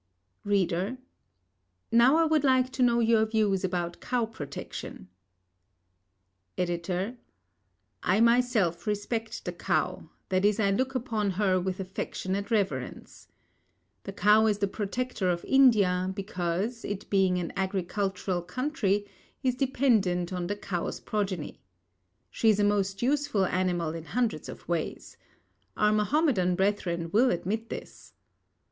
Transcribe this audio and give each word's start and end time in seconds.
READER: 0.43 0.97
Now 1.91 2.15
I 2.15 2.25
would 2.25 2.43
like 2.43 2.71
to 2.71 2.81
know 2.81 3.01
your 3.01 3.23
views 3.23 3.63
about 3.63 4.01
cow 4.01 4.25
protection. 4.25 5.09
EDITOR: 6.57 7.17
I 8.01 8.19
myself 8.19 8.87
respect 8.87 9.45
the 9.45 9.53
cow, 9.53 10.09
that 10.29 10.43
is 10.43 10.59
I 10.59 10.71
look 10.71 10.95
upon 10.95 11.29
her 11.37 11.59
with 11.61 11.79
affectionate 11.79 12.49
reverence. 12.49 13.27
The 14.01 14.11
cow 14.11 14.47
is 14.47 14.57
the 14.57 14.67
protector 14.67 15.29
of 15.29 15.45
India, 15.45 16.11
because, 16.11 16.83
it 16.83 17.07
being 17.11 17.37
an 17.37 17.53
agricultural 17.55 18.41
country, 18.41 19.05
is 19.43 19.53
dependant 19.53 20.33
on 20.33 20.47
the 20.47 20.55
cow's 20.55 20.99
progeny. 20.99 21.61
She 22.31 22.49
is 22.49 22.59
a 22.59 22.63
most 22.63 23.03
useful 23.03 23.45
animal 23.45 23.93
in 23.93 24.05
hundreds 24.05 24.49
of 24.49 24.67
ways. 24.67 25.17
Our 25.77 25.91
Mahomedan 25.93 26.55
brethren 26.55 27.11
will 27.11 27.29
admit 27.29 27.69
this. 27.69 28.13